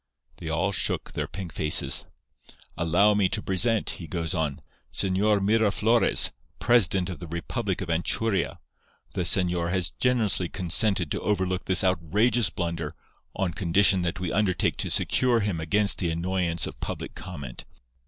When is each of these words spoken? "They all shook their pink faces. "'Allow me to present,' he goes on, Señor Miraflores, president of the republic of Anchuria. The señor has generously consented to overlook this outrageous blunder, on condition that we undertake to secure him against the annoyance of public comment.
"They 0.37 0.49
all 0.49 0.71
shook 0.71 1.11
their 1.11 1.27
pink 1.27 1.53
faces. 1.53 2.07
"'Allow 2.75 3.13
me 3.13 3.29
to 3.29 3.39
present,' 3.39 3.91
he 3.91 4.07
goes 4.07 4.33
on, 4.33 4.59
Señor 4.91 5.39
Miraflores, 5.43 6.31
president 6.57 7.07
of 7.11 7.19
the 7.19 7.27
republic 7.27 7.81
of 7.81 7.89
Anchuria. 7.91 8.57
The 9.13 9.21
señor 9.21 9.69
has 9.69 9.91
generously 9.91 10.49
consented 10.49 11.11
to 11.11 11.21
overlook 11.21 11.65
this 11.65 11.83
outrageous 11.83 12.49
blunder, 12.49 12.95
on 13.35 13.53
condition 13.53 14.01
that 14.01 14.19
we 14.19 14.33
undertake 14.33 14.77
to 14.77 14.89
secure 14.89 15.41
him 15.41 15.59
against 15.59 15.99
the 15.99 16.09
annoyance 16.09 16.65
of 16.65 16.79
public 16.79 17.13
comment. 17.13 17.65